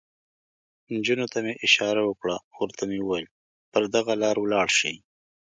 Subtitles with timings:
[0.97, 3.27] نجونو ته مې اشاره وکړه، ورته مې وویل:
[3.71, 4.95] پر دغه لار ولاړ شئ.